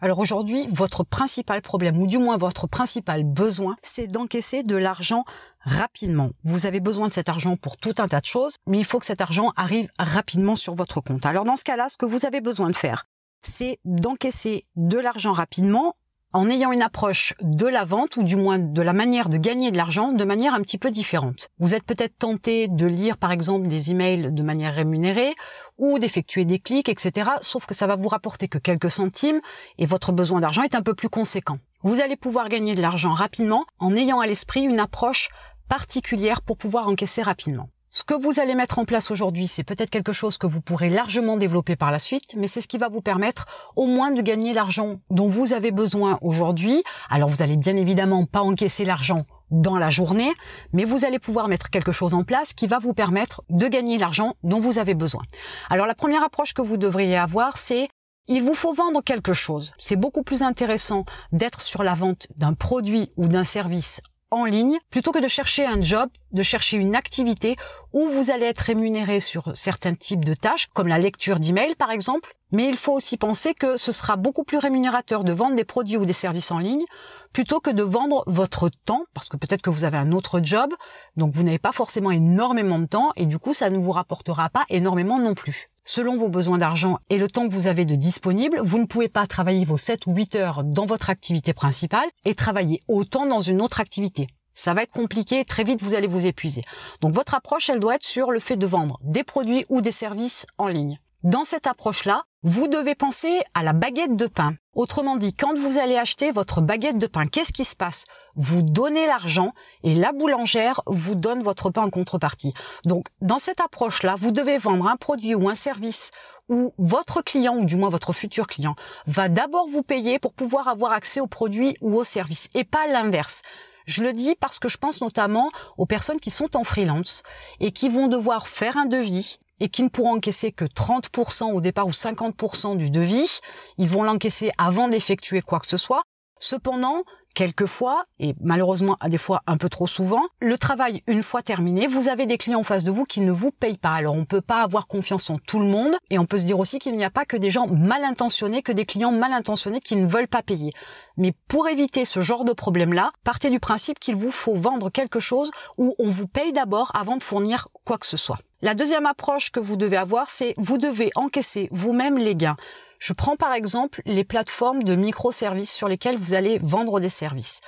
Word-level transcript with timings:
Alors 0.00 0.18
aujourd'hui, 0.18 0.66
votre 0.70 1.04
principal 1.04 1.62
problème, 1.62 1.98
ou 1.98 2.06
du 2.06 2.18
moins 2.18 2.36
votre 2.36 2.66
principal 2.66 3.24
besoin, 3.24 3.76
c'est 3.82 4.06
d'encaisser 4.08 4.62
de 4.62 4.76
l'argent 4.76 5.24
rapidement. 5.60 6.30
Vous 6.44 6.66
avez 6.66 6.80
besoin 6.80 7.08
de 7.08 7.12
cet 7.12 7.30
argent 7.30 7.56
pour 7.56 7.78
tout 7.78 7.94
un 7.98 8.06
tas 8.06 8.20
de 8.20 8.26
choses, 8.26 8.56
mais 8.66 8.78
il 8.78 8.84
faut 8.84 8.98
que 8.98 9.06
cet 9.06 9.22
argent 9.22 9.52
arrive 9.56 9.88
rapidement 9.98 10.54
sur 10.54 10.74
votre 10.74 11.00
compte. 11.00 11.24
Alors 11.24 11.44
dans 11.44 11.56
ce 11.56 11.64
cas-là, 11.64 11.88
ce 11.88 11.96
que 11.96 12.04
vous 12.04 12.26
avez 12.26 12.42
besoin 12.42 12.68
de 12.68 12.76
faire, 12.76 13.04
c'est 13.42 13.78
d'encaisser 13.84 14.64
de 14.76 14.98
l'argent 14.98 15.32
rapidement 15.32 15.94
en 16.32 16.50
ayant 16.50 16.72
une 16.72 16.82
approche 16.82 17.34
de 17.40 17.66
la 17.66 17.84
vente 17.84 18.16
ou 18.16 18.22
du 18.22 18.36
moins 18.36 18.58
de 18.58 18.82
la 18.82 18.92
manière 18.92 19.28
de 19.28 19.38
gagner 19.38 19.70
de 19.70 19.76
l'argent 19.76 20.12
de 20.12 20.24
manière 20.24 20.54
un 20.54 20.60
petit 20.60 20.78
peu 20.78 20.90
différente. 20.90 21.48
Vous 21.58 21.74
êtes 21.74 21.84
peut-être 21.84 22.18
tenté 22.18 22.68
de 22.68 22.86
lire 22.86 23.16
par 23.16 23.32
exemple 23.32 23.66
des 23.66 23.90
emails 23.90 24.32
de 24.32 24.42
manière 24.42 24.74
rémunérée 24.74 25.34
ou 25.78 25.98
d'effectuer 25.98 26.44
des 26.44 26.58
clics, 26.58 26.88
etc. 26.88 27.30
Sauf 27.40 27.66
que 27.66 27.74
ça 27.74 27.86
va 27.86 27.96
vous 27.96 28.08
rapporter 28.08 28.48
que 28.48 28.58
quelques 28.58 28.90
centimes 28.90 29.40
et 29.78 29.86
votre 29.86 30.12
besoin 30.12 30.40
d'argent 30.40 30.62
est 30.62 30.74
un 30.74 30.82
peu 30.82 30.94
plus 30.94 31.08
conséquent. 31.08 31.58
Vous 31.82 32.00
allez 32.00 32.16
pouvoir 32.16 32.48
gagner 32.48 32.74
de 32.74 32.82
l'argent 32.82 33.12
rapidement 33.12 33.64
en 33.78 33.94
ayant 33.94 34.20
à 34.20 34.26
l'esprit 34.26 34.62
une 34.62 34.80
approche 34.80 35.28
particulière 35.68 36.42
pour 36.42 36.56
pouvoir 36.56 36.88
encaisser 36.88 37.22
rapidement. 37.22 37.68
Ce 37.96 38.04
que 38.04 38.12
vous 38.12 38.40
allez 38.40 38.54
mettre 38.54 38.78
en 38.78 38.84
place 38.84 39.10
aujourd'hui, 39.10 39.48
c'est 39.48 39.64
peut-être 39.64 39.88
quelque 39.88 40.12
chose 40.12 40.36
que 40.36 40.46
vous 40.46 40.60
pourrez 40.60 40.90
largement 40.90 41.38
développer 41.38 41.76
par 41.76 41.90
la 41.90 41.98
suite, 41.98 42.34
mais 42.36 42.46
c'est 42.46 42.60
ce 42.60 42.68
qui 42.68 42.76
va 42.76 42.90
vous 42.90 43.00
permettre 43.00 43.46
au 43.74 43.86
moins 43.86 44.10
de 44.10 44.20
gagner 44.20 44.52
l'argent 44.52 45.00
dont 45.08 45.28
vous 45.28 45.54
avez 45.54 45.70
besoin 45.70 46.18
aujourd'hui. 46.20 46.82
Alors 47.08 47.30
vous 47.30 47.40
allez 47.40 47.56
bien 47.56 47.74
évidemment 47.74 48.26
pas 48.26 48.42
encaisser 48.42 48.84
l'argent 48.84 49.24
dans 49.50 49.78
la 49.78 49.88
journée, 49.88 50.30
mais 50.74 50.84
vous 50.84 51.06
allez 51.06 51.18
pouvoir 51.18 51.48
mettre 51.48 51.70
quelque 51.70 51.90
chose 51.90 52.12
en 52.12 52.22
place 52.22 52.52
qui 52.52 52.66
va 52.66 52.78
vous 52.78 52.92
permettre 52.92 53.40
de 53.48 53.66
gagner 53.66 53.96
l'argent 53.96 54.34
dont 54.42 54.58
vous 54.58 54.76
avez 54.76 54.94
besoin. 54.94 55.22
Alors 55.70 55.86
la 55.86 55.94
première 55.94 56.22
approche 56.22 56.52
que 56.52 56.60
vous 56.60 56.76
devriez 56.76 57.16
avoir, 57.16 57.56
c'est 57.56 57.88
il 58.28 58.42
vous 58.42 58.54
faut 58.54 58.74
vendre 58.74 59.00
quelque 59.02 59.32
chose. 59.32 59.72
C'est 59.78 59.96
beaucoup 59.96 60.22
plus 60.22 60.42
intéressant 60.42 61.06
d'être 61.32 61.62
sur 61.62 61.82
la 61.82 61.94
vente 61.94 62.26
d'un 62.36 62.52
produit 62.52 63.08
ou 63.16 63.26
d'un 63.26 63.44
service 63.44 64.02
en 64.30 64.44
ligne 64.44 64.78
plutôt 64.90 65.12
que 65.12 65.22
de 65.22 65.28
chercher 65.28 65.66
un 65.66 65.80
job, 65.80 66.08
de 66.32 66.42
chercher 66.42 66.76
une 66.76 66.96
activité 66.96 67.56
où 67.92 68.08
vous 68.08 68.30
allez 68.30 68.46
être 68.46 68.60
rémunéré 68.60 69.20
sur 69.20 69.56
certains 69.56 69.94
types 69.94 70.24
de 70.24 70.34
tâches, 70.34 70.66
comme 70.74 70.88
la 70.88 70.98
lecture 70.98 71.40
d'emails 71.40 71.76
par 71.76 71.90
exemple. 71.90 72.32
Mais 72.52 72.68
il 72.68 72.76
faut 72.76 72.92
aussi 72.92 73.16
penser 73.16 73.54
que 73.54 73.76
ce 73.76 73.92
sera 73.92 74.16
beaucoup 74.16 74.44
plus 74.44 74.58
rémunérateur 74.58 75.24
de 75.24 75.32
vendre 75.32 75.56
des 75.56 75.64
produits 75.64 75.96
ou 75.96 76.06
des 76.06 76.12
services 76.12 76.50
en 76.50 76.58
ligne 76.58 76.84
plutôt 77.32 77.60
que 77.60 77.70
de 77.70 77.82
vendre 77.82 78.22
votre 78.26 78.70
temps, 78.84 79.04
parce 79.14 79.28
que 79.28 79.36
peut-être 79.36 79.62
que 79.62 79.70
vous 79.70 79.84
avez 79.84 79.98
un 79.98 80.12
autre 80.12 80.40
job, 80.42 80.72
donc 81.16 81.34
vous 81.34 81.42
n'avez 81.42 81.58
pas 81.58 81.72
forcément 81.72 82.10
énormément 82.10 82.78
de 82.78 82.86
temps 82.86 83.12
et 83.16 83.26
du 83.26 83.38
coup 83.38 83.52
ça 83.52 83.70
ne 83.70 83.78
vous 83.78 83.92
rapportera 83.92 84.48
pas 84.48 84.64
énormément 84.68 85.18
non 85.18 85.34
plus 85.34 85.70
selon 85.86 86.16
vos 86.16 86.28
besoins 86.28 86.58
d'argent 86.58 86.98
et 87.08 87.16
le 87.16 87.28
temps 87.28 87.48
que 87.48 87.54
vous 87.54 87.68
avez 87.68 87.86
de 87.86 87.94
disponible, 87.94 88.60
vous 88.62 88.78
ne 88.78 88.84
pouvez 88.84 89.08
pas 89.08 89.26
travailler 89.26 89.64
vos 89.64 89.78
7 89.78 90.06
ou 90.06 90.14
8 90.14 90.34
heures 90.34 90.64
dans 90.64 90.84
votre 90.84 91.08
activité 91.08 91.54
principale 91.54 92.08
et 92.26 92.34
travailler 92.34 92.82
autant 92.88 93.24
dans 93.24 93.40
une 93.40 93.62
autre 93.62 93.80
activité. 93.80 94.26
Ça 94.52 94.74
va 94.74 94.82
être 94.82 94.92
compliqué, 94.92 95.44
très 95.44 95.64
vite 95.64 95.82
vous 95.82 95.94
allez 95.94 96.06
vous 96.06 96.26
épuiser. 96.26 96.64
Donc 97.00 97.14
votre 97.14 97.34
approche, 97.34 97.70
elle 97.70 97.80
doit 97.80 97.94
être 97.94 98.04
sur 98.04 98.32
le 98.32 98.40
fait 98.40 98.56
de 98.56 98.66
vendre 98.66 98.98
des 99.04 99.22
produits 99.22 99.64
ou 99.68 99.80
des 99.80 99.92
services 99.92 100.46
en 100.58 100.66
ligne. 100.66 100.98
Dans 101.22 101.44
cette 101.44 101.66
approche-là, 101.66 102.24
vous 102.48 102.68
devez 102.68 102.94
penser 102.94 103.42
à 103.54 103.64
la 103.64 103.72
baguette 103.72 104.14
de 104.14 104.28
pain. 104.28 104.54
Autrement 104.72 105.16
dit, 105.16 105.34
quand 105.34 105.58
vous 105.58 105.78
allez 105.78 105.96
acheter 105.96 106.30
votre 106.30 106.60
baguette 106.60 106.96
de 106.96 107.08
pain, 107.08 107.26
qu'est-ce 107.26 107.52
qui 107.52 107.64
se 107.64 107.74
passe? 107.74 108.04
Vous 108.36 108.62
donnez 108.62 109.04
l'argent 109.08 109.52
et 109.82 109.96
la 109.96 110.12
boulangère 110.12 110.80
vous 110.86 111.16
donne 111.16 111.42
votre 111.42 111.70
pain 111.70 111.82
en 111.82 111.90
contrepartie. 111.90 112.54
Donc, 112.84 113.08
dans 113.20 113.40
cette 113.40 113.60
approche-là, 113.60 114.14
vous 114.20 114.30
devez 114.30 114.58
vendre 114.58 114.86
un 114.86 114.94
produit 114.94 115.34
ou 115.34 115.48
un 115.48 115.56
service 115.56 116.12
où 116.48 116.72
votre 116.78 117.20
client, 117.20 117.56
ou 117.56 117.64
du 117.64 117.74
moins 117.74 117.88
votre 117.88 118.12
futur 118.12 118.46
client, 118.46 118.76
va 119.08 119.28
d'abord 119.28 119.66
vous 119.66 119.82
payer 119.82 120.20
pour 120.20 120.32
pouvoir 120.32 120.68
avoir 120.68 120.92
accès 120.92 121.18
au 121.18 121.26
produit 121.26 121.76
ou 121.80 121.96
au 121.96 122.04
service, 122.04 122.48
et 122.54 122.62
pas 122.62 122.86
l'inverse. 122.86 123.42
Je 123.86 124.04
le 124.04 124.12
dis 124.12 124.36
parce 124.38 124.60
que 124.60 124.68
je 124.68 124.78
pense 124.78 125.00
notamment 125.00 125.50
aux 125.78 125.86
personnes 125.86 126.20
qui 126.20 126.30
sont 126.30 126.56
en 126.56 126.62
freelance 126.62 127.24
et 127.58 127.72
qui 127.72 127.88
vont 127.88 128.06
devoir 128.06 128.46
faire 128.46 128.76
un 128.76 128.86
devis 128.86 129.38
et 129.60 129.68
qui 129.68 129.82
ne 129.82 129.88
pourront 129.88 130.16
encaisser 130.16 130.52
que 130.52 130.64
30% 130.64 131.52
au 131.52 131.60
départ 131.60 131.86
ou 131.86 131.92
50% 131.92 132.76
du 132.76 132.90
devis. 132.90 133.40
Ils 133.78 133.88
vont 133.88 134.02
l'encaisser 134.02 134.50
avant 134.58 134.88
d'effectuer 134.88 135.42
quoi 135.42 135.60
que 135.60 135.66
ce 135.66 135.76
soit. 135.76 136.02
Cependant, 136.38 137.02
quelquefois, 137.36 138.06
et 138.18 138.34
malheureusement 138.40 138.96
à 138.98 139.10
des 139.10 139.18
fois 139.18 139.42
un 139.46 139.58
peu 139.58 139.68
trop 139.68 139.86
souvent, 139.86 140.22
le 140.40 140.56
travail 140.56 141.02
une 141.06 141.22
fois 141.22 141.42
terminé, 141.42 141.86
vous 141.86 142.08
avez 142.08 142.24
des 142.24 142.38
clients 142.38 142.60
en 142.60 142.64
face 142.64 142.82
de 142.82 142.90
vous 142.90 143.04
qui 143.04 143.20
ne 143.20 143.30
vous 143.30 143.52
payent 143.52 143.76
pas. 143.76 143.90
Alors 143.90 144.14
on 144.14 144.20
ne 144.20 144.24
peut 144.24 144.40
pas 144.40 144.62
avoir 144.62 144.86
confiance 144.86 145.28
en 145.28 145.38
tout 145.38 145.58
le 145.58 145.66
monde 145.66 145.94
et 146.08 146.18
on 146.18 146.24
peut 146.24 146.38
se 146.38 146.46
dire 146.46 146.58
aussi 146.58 146.78
qu'il 146.78 146.96
n'y 146.96 147.04
a 147.04 147.10
pas 147.10 147.26
que 147.26 147.36
des 147.36 147.50
gens 147.50 147.66
mal 147.66 148.02
intentionnés, 148.04 148.62
que 148.62 148.72
des 148.72 148.86
clients 148.86 149.12
mal 149.12 149.34
intentionnés 149.34 149.80
qui 149.80 149.96
ne 149.96 150.06
veulent 150.06 150.28
pas 150.28 150.42
payer. 150.42 150.72
Mais 151.18 151.34
pour 151.46 151.68
éviter 151.68 152.06
ce 152.06 152.22
genre 152.22 152.46
de 152.46 152.54
problème-là, 152.54 153.12
partez 153.22 153.50
du 153.50 153.60
principe 153.60 154.00
qu'il 154.00 154.16
vous 154.16 154.32
faut 154.32 154.54
vendre 154.54 154.88
quelque 154.88 155.20
chose 155.20 155.50
où 155.76 155.94
on 155.98 156.08
vous 156.08 156.26
paye 156.26 156.54
d'abord 156.54 156.90
avant 156.94 157.18
de 157.18 157.22
fournir 157.22 157.68
quoi 157.84 157.98
que 157.98 158.06
ce 158.06 158.16
soit. 158.16 158.38
La 158.62 158.74
deuxième 158.74 159.04
approche 159.04 159.52
que 159.52 159.60
vous 159.60 159.76
devez 159.76 159.98
avoir, 159.98 160.30
c'est 160.30 160.54
vous 160.56 160.78
devez 160.78 161.10
encaisser 161.14 161.68
vous-même 161.70 162.16
les 162.16 162.34
gains. 162.34 162.56
Je 162.98 163.12
prends 163.12 163.36
par 163.36 163.52
exemple 163.52 164.02
les 164.06 164.24
plateformes 164.24 164.82
de 164.82 164.94
microservices 164.94 165.72
sur 165.72 165.88
lesquelles 165.88 166.16
vous 166.16 166.34
allez 166.34 166.58
vendre 166.58 167.00
des 167.00 167.08
services. 167.08 167.60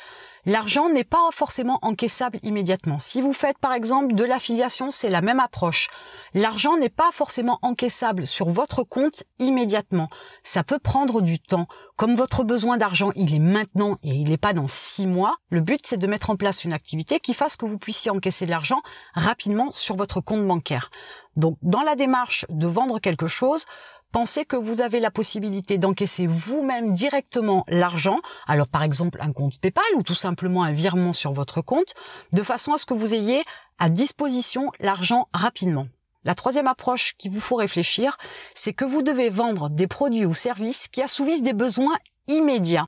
L'argent 0.47 0.89
n'est 0.89 1.05
pas 1.05 1.29
forcément 1.31 1.79
encaissable 1.83 2.39
immédiatement. 2.43 2.99
Si 2.99 3.21
vous 3.21 3.35
faites 3.35 3.59
par 3.59 3.75
exemple 3.75 4.15
de 4.15 4.25
l'affiliation, 4.25 4.91
c'est 4.91 5.11
la 5.11 5.21
même 5.21 5.41
approche. 5.41 5.89
L'argent 6.33 6.79
n'est 6.79 6.89
pas 6.89 7.11
forcément 7.13 7.59
encaissable 7.61 8.27
sur 8.27 8.49
votre 8.49 8.83
compte 8.83 9.25
immédiatement. 9.39 10.09
Ça 10.43 10.65
peut 10.65 10.79
prendre 10.79 11.21
du 11.21 11.39
temps. 11.39 11.67
Comme 11.97 12.15
votre 12.15 12.45
besoin 12.45 12.79
d'argent, 12.79 13.11
il 13.15 13.35
est 13.35 13.41
maintenant 13.41 13.99
et 14.03 14.15
il 14.15 14.31
n'est 14.31 14.39
pas 14.39 14.53
dans 14.55 14.69
six 14.69 15.07
mois, 15.07 15.37
le 15.51 15.61
but 15.61 15.81
c'est 15.85 15.99
de 15.99 16.07
mettre 16.07 16.31
en 16.31 16.37
place 16.37 16.65
une 16.65 16.73
activité 16.73 17.19
qui 17.19 17.35
fasse 17.35 17.57
que 17.57 17.67
vous 17.67 17.79
puissiez 17.79 18.11
encaisser 18.11 18.47
de 18.47 18.51
l'argent 18.51 18.81
rapidement 19.15 19.71
sur 19.73 19.97
votre 19.97 20.21
compte 20.21 20.47
bancaire. 20.47 20.91
Donc 21.37 21.59
dans 21.63 21.83
la 21.83 21.95
démarche 21.95 22.47
de 22.49 22.67
vendre 22.67 23.01
quelque 23.01 23.27
chose, 23.27 23.65
pensez 24.13 24.45
que 24.45 24.57
vous 24.57 24.81
avez 24.81 25.01
la 25.01 25.11
possibilité 25.11 25.79
d'encaisser 25.79 26.27
vous-même 26.27 26.93
directement 26.93 27.65
l'argent, 27.69 28.21
alors 28.47 28.69
par 28.69 28.83
exemple 28.83 29.19
un 29.21 29.33
compte 29.33 29.61
PayPal 29.61 29.85
ou 29.97 30.03
tout 30.03 30.15
simplement 30.15 30.63
un 30.63 30.73
virement 30.73 31.13
sur 31.13 31.33
votre 31.33 31.63
compte, 31.63 31.95
de 32.33 32.43
façon 32.43 32.73
à 32.73 32.79
ce 32.79 32.87
que 32.87 32.95
vous 32.95 33.15
ayez 33.15 33.43
à 33.79 33.91
disposition 33.91 34.71
l'argent 34.81 35.29
rapidement. 35.33 35.87
La 36.25 36.35
troisième 36.35 36.67
approche 36.67 37.15
qu'il 37.17 37.31
vous 37.31 37.41
faut 37.41 37.57
réfléchir, 37.57 38.19
c'est 38.55 38.73
que 38.73 38.85
vous 38.85 39.03
devez 39.03 39.29
vendre 39.29 39.71
des 39.71 39.87
produits 39.87 40.27
ou 40.27 40.35
services 40.35 40.89
qui 40.89 41.01
assouvissent 41.01 41.43
des 41.43 41.53
besoins 41.53 41.97
immédiats. 42.27 42.87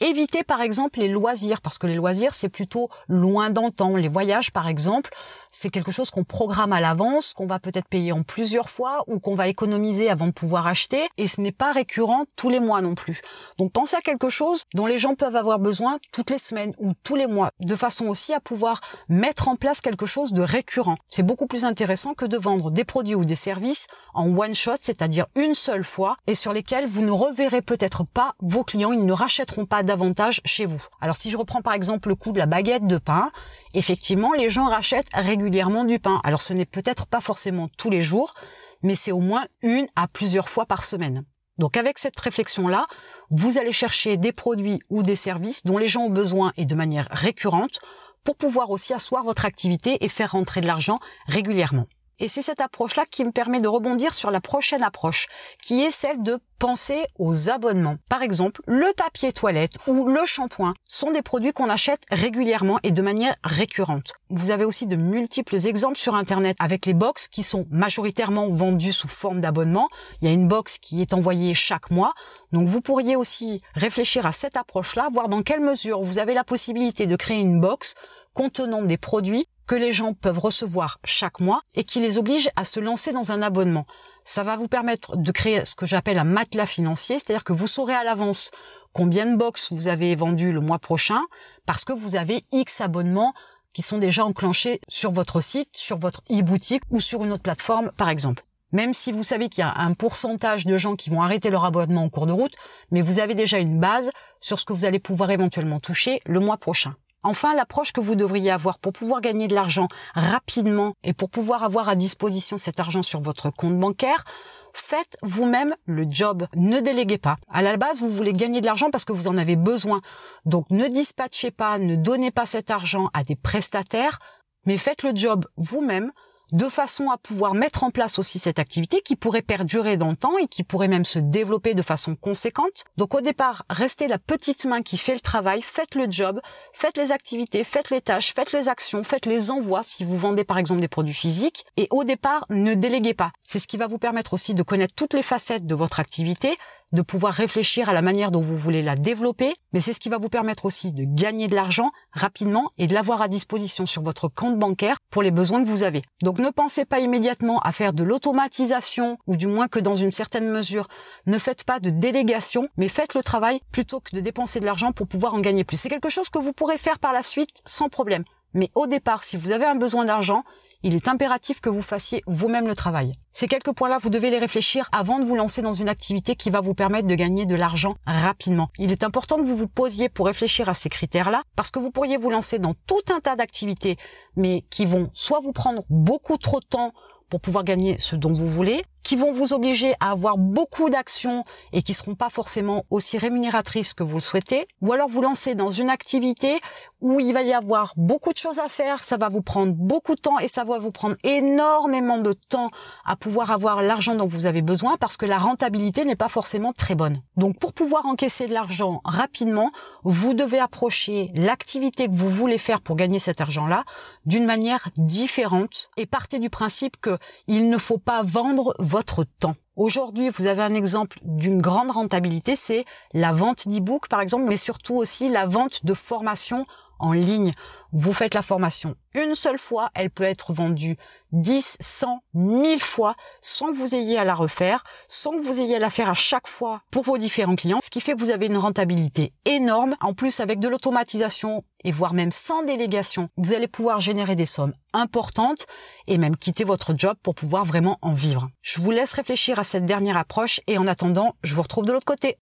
Évitez 0.00 0.44
par 0.44 0.60
exemple 0.60 1.00
les 1.00 1.08
loisirs, 1.08 1.60
parce 1.60 1.78
que 1.78 1.88
les 1.88 1.96
loisirs 1.96 2.34
c'est 2.34 2.48
plutôt 2.48 2.88
loin 3.08 3.50
temps. 3.50 3.96
Les 3.96 4.06
voyages 4.06 4.52
par 4.52 4.68
exemple, 4.68 5.10
c'est 5.50 5.70
quelque 5.70 5.92
chose 5.92 6.10
qu'on 6.10 6.24
programme 6.24 6.72
à 6.72 6.80
l'avance, 6.80 7.32
qu'on 7.32 7.46
va 7.46 7.58
peut-être 7.58 7.88
payer 7.88 8.12
en 8.12 8.22
plusieurs 8.22 8.70
fois 8.70 9.02
ou 9.06 9.18
qu'on 9.18 9.34
va 9.34 9.48
économiser 9.48 10.10
avant 10.10 10.26
de 10.26 10.32
pouvoir 10.32 10.66
acheter, 10.66 11.00
et 11.16 11.26
ce 11.26 11.40
n'est 11.40 11.52
pas 11.52 11.72
récurrent 11.72 12.24
tous 12.36 12.50
les 12.50 12.60
mois 12.60 12.80
non 12.82 12.94
plus. 12.94 13.22
Donc 13.58 13.72
pensez 13.72 13.96
à 13.96 14.00
quelque 14.00 14.28
chose 14.28 14.64
dont 14.74 14.86
les 14.86 14.98
gens 14.98 15.14
peuvent 15.14 15.36
avoir 15.36 15.58
besoin 15.58 15.98
toutes 16.12 16.30
les 16.30 16.38
semaines 16.38 16.72
ou 16.78 16.92
tous 17.02 17.16
les 17.16 17.26
mois, 17.26 17.50
de 17.60 17.74
façon 17.74 18.06
aussi 18.06 18.34
à 18.34 18.40
pouvoir 18.40 18.80
mettre 19.08 19.48
en 19.48 19.56
place 19.56 19.80
quelque 19.80 20.06
chose 20.06 20.32
de 20.32 20.42
récurrent. 20.42 20.96
C'est 21.08 21.22
beaucoup 21.22 21.46
plus 21.46 21.64
intéressant 21.64 22.14
que 22.14 22.26
de 22.26 22.36
vendre 22.36 22.70
des 22.70 22.84
produits 22.84 23.14
ou 23.14 23.24
des 23.24 23.34
services 23.34 23.86
en 24.14 24.28
one 24.36 24.54
shot, 24.54 24.76
c'est-à-dire 24.78 25.26
une 25.34 25.54
seule 25.54 25.84
fois, 25.84 26.16
et 26.26 26.34
sur 26.34 26.52
lesquels 26.52 26.86
vous 26.86 27.02
ne 27.02 27.10
reverrez 27.10 27.62
peut-être 27.62 28.04
pas 28.04 28.34
vos 28.40 28.64
clients, 28.64 28.92
ils 28.92 29.06
ne 29.06 29.12
rachèteront 29.12 29.66
pas 29.66 29.82
davantage 29.82 30.40
chez 30.44 30.66
vous. 30.66 30.82
Alors 31.00 31.16
si 31.16 31.30
je 31.30 31.36
reprends 31.36 31.62
par 31.62 31.72
exemple 31.72 32.08
le 32.08 32.14
coup 32.14 32.32
de 32.32 32.38
la 32.38 32.46
baguette 32.46 32.86
de 32.86 32.98
pain, 32.98 33.30
effectivement 33.74 34.32
les 34.32 34.50
gens 34.50 34.68
rachètent 34.68 35.08
régulièrement 35.14 35.37
du 35.38 35.98
pain. 35.98 36.20
Alors 36.24 36.42
ce 36.42 36.52
n'est 36.52 36.66
peut-être 36.66 37.06
pas 37.06 37.20
forcément 37.20 37.68
tous 37.78 37.90
les 37.90 38.02
jours, 38.02 38.34
mais 38.82 38.94
c'est 38.94 39.12
au 39.12 39.20
moins 39.20 39.44
une 39.62 39.86
à 39.96 40.08
plusieurs 40.08 40.48
fois 40.48 40.66
par 40.66 40.84
semaine. 40.84 41.24
Donc 41.58 41.76
avec 41.76 41.98
cette 41.98 42.18
réflexion-là, 42.18 42.86
vous 43.30 43.58
allez 43.58 43.72
chercher 43.72 44.16
des 44.16 44.32
produits 44.32 44.80
ou 44.90 45.02
des 45.02 45.16
services 45.16 45.64
dont 45.64 45.78
les 45.78 45.88
gens 45.88 46.02
ont 46.02 46.10
besoin 46.10 46.52
et 46.56 46.66
de 46.66 46.74
manière 46.74 47.08
récurrente 47.10 47.80
pour 48.24 48.36
pouvoir 48.36 48.70
aussi 48.70 48.92
asseoir 48.94 49.24
votre 49.24 49.44
activité 49.44 50.04
et 50.04 50.08
faire 50.08 50.32
rentrer 50.32 50.60
de 50.60 50.66
l'argent 50.66 51.00
régulièrement. 51.26 51.86
Et 52.20 52.28
c'est 52.28 52.42
cette 52.42 52.60
approche-là 52.60 53.04
qui 53.10 53.24
me 53.24 53.30
permet 53.30 53.60
de 53.60 53.68
rebondir 53.68 54.12
sur 54.12 54.30
la 54.30 54.40
prochaine 54.40 54.82
approche, 54.82 55.28
qui 55.62 55.82
est 55.82 55.90
celle 55.90 56.22
de 56.22 56.38
penser 56.58 57.06
aux 57.18 57.50
abonnements. 57.50 57.96
Par 58.10 58.22
exemple, 58.22 58.60
le 58.66 58.92
papier 58.96 59.32
toilette 59.32 59.76
ou 59.86 60.08
le 60.08 60.24
shampoing 60.26 60.74
sont 60.88 61.12
des 61.12 61.22
produits 61.22 61.52
qu'on 61.52 61.68
achète 61.68 62.02
régulièrement 62.10 62.80
et 62.82 62.90
de 62.90 63.02
manière 63.02 63.36
récurrente. 63.44 64.14
Vous 64.30 64.50
avez 64.50 64.64
aussi 64.64 64.86
de 64.88 64.96
multiples 64.96 65.54
exemples 65.66 65.96
sur 65.96 66.16
Internet 66.16 66.56
avec 66.58 66.86
les 66.86 66.94
box 66.94 67.28
qui 67.28 67.44
sont 67.44 67.66
majoritairement 67.70 68.48
vendus 68.48 68.92
sous 68.92 69.06
forme 69.06 69.40
d'abonnement. 69.40 69.88
Il 70.20 70.26
y 70.26 70.30
a 70.30 70.34
une 70.34 70.48
box 70.48 70.78
qui 70.78 71.00
est 71.00 71.14
envoyée 71.14 71.54
chaque 71.54 71.92
mois. 71.92 72.12
Donc 72.50 72.66
vous 72.66 72.80
pourriez 72.80 73.14
aussi 73.14 73.60
réfléchir 73.74 74.26
à 74.26 74.32
cette 74.32 74.56
approche-là, 74.56 75.08
voir 75.12 75.28
dans 75.28 75.42
quelle 75.42 75.60
mesure 75.60 76.02
vous 76.02 76.18
avez 76.18 76.34
la 76.34 76.44
possibilité 76.44 77.06
de 77.06 77.14
créer 77.14 77.38
une 77.38 77.60
box 77.60 77.94
contenant 78.38 78.82
des 78.82 78.98
produits 78.98 79.46
que 79.66 79.74
les 79.74 79.92
gens 79.92 80.14
peuvent 80.14 80.38
recevoir 80.38 81.00
chaque 81.02 81.40
mois 81.40 81.60
et 81.74 81.82
qui 81.82 81.98
les 81.98 82.18
oblige 82.18 82.48
à 82.54 82.64
se 82.64 82.78
lancer 82.78 83.12
dans 83.12 83.32
un 83.32 83.42
abonnement. 83.42 83.84
Ça 84.22 84.44
va 84.44 84.56
vous 84.56 84.68
permettre 84.68 85.16
de 85.16 85.32
créer 85.32 85.64
ce 85.64 85.74
que 85.74 85.86
j'appelle 85.86 86.20
un 86.20 86.24
matelas 86.24 86.64
financier, 86.64 87.16
c'est-à-dire 87.18 87.42
que 87.42 87.52
vous 87.52 87.66
saurez 87.66 87.94
à 87.94 88.04
l'avance 88.04 88.52
combien 88.92 89.26
de 89.26 89.34
box 89.34 89.72
vous 89.72 89.88
avez 89.88 90.14
vendu 90.14 90.52
le 90.52 90.60
mois 90.60 90.78
prochain 90.78 91.20
parce 91.66 91.84
que 91.84 91.92
vous 91.92 92.14
avez 92.14 92.44
X 92.52 92.80
abonnements 92.80 93.34
qui 93.74 93.82
sont 93.82 93.98
déjà 93.98 94.24
enclenchés 94.24 94.80
sur 94.88 95.10
votre 95.10 95.40
site, 95.40 95.76
sur 95.76 95.96
votre 95.96 96.20
e-boutique 96.30 96.84
ou 96.90 97.00
sur 97.00 97.24
une 97.24 97.32
autre 97.32 97.42
plateforme 97.42 97.90
par 97.98 98.08
exemple. 98.08 98.44
Même 98.70 98.94
si 98.94 99.10
vous 99.10 99.24
savez 99.24 99.48
qu'il 99.48 99.62
y 99.62 99.66
a 99.66 99.74
un 99.78 99.94
pourcentage 99.94 100.64
de 100.64 100.76
gens 100.76 100.94
qui 100.94 101.10
vont 101.10 101.22
arrêter 101.22 101.50
leur 101.50 101.64
abonnement 101.64 102.04
en 102.04 102.08
cours 102.08 102.26
de 102.26 102.32
route, 102.32 102.54
mais 102.92 103.02
vous 103.02 103.18
avez 103.18 103.34
déjà 103.34 103.58
une 103.58 103.80
base 103.80 104.12
sur 104.38 104.60
ce 104.60 104.64
que 104.64 104.72
vous 104.72 104.84
allez 104.84 105.00
pouvoir 105.00 105.32
éventuellement 105.32 105.80
toucher 105.80 106.22
le 106.24 106.38
mois 106.38 106.56
prochain. 106.56 106.94
Enfin, 107.22 107.54
l'approche 107.54 107.92
que 107.92 108.00
vous 108.00 108.14
devriez 108.14 108.50
avoir 108.50 108.78
pour 108.78 108.92
pouvoir 108.92 109.20
gagner 109.20 109.48
de 109.48 109.54
l'argent 109.54 109.88
rapidement 110.14 110.94
et 111.02 111.12
pour 111.12 111.30
pouvoir 111.30 111.64
avoir 111.64 111.88
à 111.88 111.96
disposition 111.96 112.58
cet 112.58 112.78
argent 112.80 113.02
sur 113.02 113.20
votre 113.20 113.50
compte 113.50 113.76
bancaire, 113.76 114.24
faites 114.72 115.16
vous-même 115.22 115.74
le 115.84 116.04
job. 116.08 116.46
Ne 116.54 116.80
déléguez 116.80 117.18
pas. 117.18 117.36
À 117.50 117.62
la 117.62 117.76
base, 117.76 117.98
vous 117.98 118.10
voulez 118.10 118.32
gagner 118.32 118.60
de 118.60 118.66
l'argent 118.66 118.90
parce 118.90 119.04
que 119.04 119.12
vous 119.12 119.28
en 119.28 119.36
avez 119.36 119.56
besoin. 119.56 120.00
Donc 120.44 120.70
ne 120.70 120.86
dispatchez 120.86 121.50
pas, 121.50 121.78
ne 121.78 121.96
donnez 121.96 122.30
pas 122.30 122.46
cet 122.46 122.70
argent 122.70 123.10
à 123.14 123.24
des 123.24 123.36
prestataires, 123.36 124.18
mais 124.64 124.76
faites 124.76 125.02
le 125.02 125.10
job 125.14 125.44
vous-même 125.56 126.12
de 126.52 126.68
façon 126.68 127.10
à 127.10 127.18
pouvoir 127.18 127.54
mettre 127.54 127.84
en 127.84 127.90
place 127.90 128.18
aussi 128.18 128.38
cette 128.38 128.58
activité 128.58 129.00
qui 129.00 129.16
pourrait 129.16 129.42
perdurer 129.42 129.96
dans 129.96 130.10
le 130.10 130.16
temps 130.16 130.38
et 130.38 130.46
qui 130.46 130.62
pourrait 130.62 130.88
même 130.88 131.04
se 131.04 131.18
développer 131.18 131.74
de 131.74 131.82
façon 131.82 132.14
conséquente. 132.14 132.84
Donc 132.96 133.14
au 133.14 133.20
départ, 133.20 133.64
restez 133.70 134.08
la 134.08 134.18
petite 134.18 134.64
main 134.64 134.82
qui 134.82 134.98
fait 134.98 135.14
le 135.14 135.20
travail, 135.20 135.62
faites 135.62 135.94
le 135.94 136.06
job, 136.08 136.40
faites 136.72 136.96
les 136.96 137.12
activités, 137.12 137.64
faites 137.64 137.90
les 137.90 138.00
tâches, 138.00 138.32
faites 138.34 138.52
les 138.52 138.68
actions, 138.68 139.04
faites 139.04 139.26
les 139.26 139.50
envois 139.50 139.82
si 139.82 140.04
vous 140.04 140.16
vendez 140.16 140.44
par 140.44 140.58
exemple 140.58 140.80
des 140.80 140.88
produits 140.88 141.14
physiques 141.14 141.64
et 141.76 141.86
au 141.90 142.04
départ, 142.04 142.44
ne 142.50 142.74
déléguez 142.74 143.14
pas. 143.14 143.32
C'est 143.46 143.58
ce 143.58 143.66
qui 143.66 143.76
va 143.76 143.86
vous 143.86 143.98
permettre 143.98 144.34
aussi 144.34 144.54
de 144.54 144.62
connaître 144.62 144.94
toutes 144.94 145.14
les 145.14 145.22
facettes 145.22 145.66
de 145.66 145.74
votre 145.74 146.00
activité, 146.00 146.56
de 146.92 147.02
pouvoir 147.02 147.34
réfléchir 147.34 147.88
à 147.88 147.92
la 147.92 148.02
manière 148.02 148.30
dont 148.30 148.40
vous 148.40 148.56
voulez 148.56 148.82
la 148.82 148.96
développer, 148.96 149.54
mais 149.72 149.80
c'est 149.80 149.92
ce 149.92 150.00
qui 150.00 150.08
va 150.08 150.18
vous 150.18 150.28
permettre 150.28 150.64
aussi 150.64 150.92
de 150.92 151.04
gagner 151.04 151.48
de 151.48 151.54
l'argent 151.54 151.90
rapidement 152.12 152.70
et 152.78 152.86
de 152.86 152.94
l'avoir 152.94 153.22
à 153.22 153.28
disposition 153.28 153.86
sur 153.86 154.02
votre 154.02 154.28
compte 154.28 154.58
bancaire 154.58 154.96
pour 155.10 155.22
les 155.22 155.30
besoins 155.30 155.62
que 155.62 155.68
vous 155.68 155.82
avez. 155.82 156.02
Donc 156.22 156.38
ne 156.38 156.50
pensez 156.50 156.84
pas 156.84 157.00
immédiatement 157.00 157.60
à 157.60 157.72
faire 157.72 157.92
de 157.92 158.04
l'automatisation 158.04 159.18
ou 159.26 159.36
du 159.36 159.46
moins 159.46 159.68
que 159.68 159.78
dans 159.78 159.96
une 159.96 160.10
certaine 160.10 160.48
mesure, 160.48 160.88
ne 161.26 161.38
faites 161.38 161.64
pas 161.64 161.80
de 161.80 161.90
délégation, 161.90 162.68
mais 162.76 162.88
faites 162.88 163.14
le 163.14 163.22
travail 163.22 163.60
plutôt 163.72 164.00
que 164.00 164.16
de 164.16 164.20
dépenser 164.20 164.60
de 164.60 164.64
l'argent 164.64 164.92
pour 164.92 165.06
pouvoir 165.06 165.34
en 165.34 165.40
gagner 165.40 165.64
plus. 165.64 165.76
C'est 165.76 165.88
quelque 165.88 166.08
chose 166.08 166.30
que 166.30 166.38
vous 166.38 166.52
pourrez 166.52 166.78
faire 166.78 166.98
par 166.98 167.12
la 167.12 167.22
suite 167.22 167.62
sans 167.64 167.88
problème. 167.88 168.24
Mais 168.54 168.70
au 168.74 168.86
départ, 168.86 169.24
si 169.24 169.36
vous 169.36 169.52
avez 169.52 169.66
un 169.66 169.74
besoin 169.74 170.06
d'argent, 170.06 170.42
il 170.82 170.94
est 170.94 171.08
impératif 171.08 171.60
que 171.60 171.68
vous 171.68 171.82
fassiez 171.82 172.22
vous-même 172.26 172.66
le 172.66 172.74
travail. 172.74 173.12
Ces 173.32 173.46
quelques 173.46 173.72
points-là, 173.72 173.98
vous 174.00 174.10
devez 174.10 174.30
les 174.30 174.38
réfléchir 174.38 174.88
avant 174.92 175.18
de 175.18 175.24
vous 175.24 175.34
lancer 175.34 175.62
dans 175.62 175.72
une 175.72 175.88
activité 175.88 176.36
qui 176.36 176.50
va 176.50 176.60
vous 176.60 176.74
permettre 176.74 177.08
de 177.08 177.14
gagner 177.14 177.46
de 177.46 177.54
l'argent 177.54 177.96
rapidement. 178.06 178.68
Il 178.78 178.92
est 178.92 179.04
important 179.04 179.36
que 179.36 179.42
vous 179.42 179.56
vous 179.56 179.68
posiez 179.68 180.08
pour 180.08 180.26
réfléchir 180.26 180.68
à 180.68 180.74
ces 180.74 180.88
critères-là, 180.88 181.42
parce 181.56 181.70
que 181.70 181.78
vous 181.78 181.90
pourriez 181.90 182.16
vous 182.16 182.30
lancer 182.30 182.58
dans 182.58 182.74
tout 182.86 183.02
un 183.12 183.20
tas 183.20 183.36
d'activités, 183.36 183.96
mais 184.36 184.64
qui 184.70 184.86
vont 184.86 185.10
soit 185.12 185.40
vous 185.40 185.52
prendre 185.52 185.82
beaucoup 185.90 186.36
trop 186.36 186.60
de 186.60 186.66
temps 186.66 186.92
pour 187.28 187.40
pouvoir 187.40 187.64
gagner 187.64 187.96
ce 187.98 188.16
dont 188.16 188.32
vous 188.32 188.48
voulez, 188.48 188.82
qui 189.08 189.16
vont 189.16 189.32
vous 189.32 189.54
obliger 189.54 189.94
à 190.00 190.10
avoir 190.10 190.36
beaucoup 190.36 190.90
d'actions 190.90 191.42
et 191.72 191.80
qui 191.80 191.94
seront 191.94 192.14
pas 192.14 192.28
forcément 192.28 192.84
aussi 192.90 193.16
rémunératrices 193.16 193.94
que 193.94 194.02
vous 194.02 194.16
le 194.16 194.20
souhaitez, 194.20 194.66
ou 194.82 194.92
alors 194.92 195.08
vous 195.08 195.22
lancer 195.22 195.54
dans 195.54 195.70
une 195.70 195.88
activité 195.88 196.60
où 197.00 197.18
il 197.18 197.32
va 197.32 197.40
y 197.40 197.54
avoir 197.54 197.94
beaucoup 197.96 198.34
de 198.34 198.38
choses 198.38 198.58
à 198.58 198.68
faire, 198.68 199.02
ça 199.02 199.16
va 199.16 199.30
vous 199.30 199.40
prendre 199.40 199.72
beaucoup 199.72 200.14
de 200.14 200.20
temps 200.20 200.38
et 200.40 200.48
ça 200.48 200.64
va 200.64 200.78
vous 200.78 200.90
prendre 200.90 201.16
énormément 201.22 202.18
de 202.18 202.34
temps 202.34 202.70
à 203.06 203.16
pouvoir 203.16 203.50
avoir 203.50 203.80
l'argent 203.80 204.14
dont 204.14 204.26
vous 204.26 204.44
avez 204.44 204.60
besoin 204.60 204.98
parce 204.98 205.16
que 205.16 205.24
la 205.24 205.38
rentabilité 205.38 206.04
n'est 206.04 206.16
pas 206.16 206.28
forcément 206.28 206.72
très 206.72 206.94
bonne. 206.94 207.16
Donc 207.36 207.58
pour 207.58 207.72
pouvoir 207.72 208.04
encaisser 208.04 208.46
de 208.46 208.52
l'argent 208.52 209.00
rapidement, 209.06 209.70
vous 210.02 210.34
devez 210.34 210.58
approcher 210.58 211.30
l'activité 211.34 212.08
que 212.08 212.14
vous 212.14 212.28
voulez 212.28 212.58
faire 212.58 212.82
pour 212.82 212.96
gagner 212.96 213.20
cet 213.20 213.40
argent-là 213.40 213.84
d'une 214.26 214.44
manière 214.44 214.88
différente 214.98 215.88
et 215.96 216.04
partez 216.04 216.40
du 216.40 216.50
principe 216.50 217.00
que 217.00 217.16
il 217.46 217.70
ne 217.70 217.78
faut 217.78 217.98
pas 217.98 218.22
vendre 218.22 218.74
votre 218.98 219.22
temps. 219.22 219.54
Aujourd'hui, 219.76 220.28
vous 220.28 220.46
avez 220.46 220.60
un 220.60 220.74
exemple 220.74 221.18
d'une 221.22 221.62
grande 221.62 221.92
rentabilité, 221.92 222.56
c'est 222.56 222.84
la 223.12 223.30
vente 223.30 223.68
d'e-book 223.68 224.08
par 224.08 224.20
exemple, 224.20 224.46
mais 224.48 224.56
surtout 224.56 224.96
aussi 224.96 225.28
la 225.28 225.46
vente 225.46 225.86
de 225.86 225.94
formation 225.94 226.66
en 226.98 227.12
ligne. 227.12 227.52
Vous 227.92 228.12
faites 228.12 228.34
la 228.34 228.42
formation 228.42 228.94
une 229.14 229.34
seule 229.34 229.58
fois, 229.58 229.90
elle 229.94 230.10
peut 230.10 230.24
être 230.24 230.52
vendue 230.52 230.96
10, 231.32 231.78
100, 231.80 232.22
1000 232.34 232.80
fois 232.80 233.14
sans 233.40 233.66
que 233.70 233.76
vous 233.76 233.94
ayez 233.94 234.18
à 234.18 234.24
la 234.24 234.34
refaire, 234.34 234.84
sans 235.08 235.32
que 235.32 235.40
vous 235.40 235.60
ayez 235.60 235.76
à 235.76 235.80
la 235.80 235.90
faire 235.90 236.08
à 236.08 236.14
chaque 236.14 236.46
fois 236.46 236.82
pour 236.90 237.02
vos 237.02 237.18
différents 237.18 237.56
clients, 237.56 237.80
ce 237.82 237.90
qui 237.90 238.00
fait 238.00 238.14
que 238.14 238.20
vous 238.20 238.30
avez 238.30 238.46
une 238.46 238.56
rentabilité 238.56 239.32
énorme. 239.44 239.96
En 240.00 240.14
plus, 240.14 240.40
avec 240.40 240.60
de 240.60 240.68
l'automatisation 240.68 241.64
et 241.84 241.92
voire 241.92 242.14
même 242.14 242.32
sans 242.32 242.62
délégation, 242.62 243.28
vous 243.36 243.54
allez 243.54 243.68
pouvoir 243.68 244.00
générer 244.00 244.36
des 244.36 244.46
sommes 244.46 244.74
importantes 244.92 245.66
et 246.06 246.18
même 246.18 246.36
quitter 246.36 246.64
votre 246.64 246.94
job 246.96 247.16
pour 247.22 247.34
pouvoir 247.34 247.64
vraiment 247.64 247.98
en 248.02 248.12
vivre. 248.12 248.48
Je 248.62 248.80
vous 248.80 248.90
laisse 248.90 249.12
réfléchir 249.12 249.58
à 249.58 249.64
cette 249.64 249.84
dernière 249.84 250.16
approche 250.16 250.60
et 250.66 250.78
en 250.78 250.86
attendant, 250.86 251.34
je 251.42 251.54
vous 251.54 251.62
retrouve 251.62 251.86
de 251.86 251.92
l'autre 251.92 252.04
côté. 252.04 252.38